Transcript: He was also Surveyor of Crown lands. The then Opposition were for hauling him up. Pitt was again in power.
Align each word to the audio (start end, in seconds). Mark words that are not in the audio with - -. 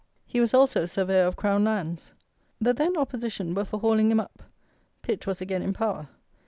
He 0.25 0.39
was 0.41 0.55
also 0.55 0.85
Surveyor 0.85 1.27
of 1.27 1.35
Crown 1.35 1.63
lands. 1.63 2.15
The 2.59 2.73
then 2.73 2.97
Opposition 2.97 3.53
were 3.53 3.65
for 3.65 3.79
hauling 3.79 4.09
him 4.09 4.19
up. 4.19 4.41
Pitt 5.03 5.27
was 5.27 5.41
again 5.41 5.61
in 5.61 5.73
power. 5.73 6.09